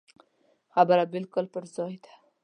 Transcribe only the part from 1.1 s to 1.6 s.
بالکل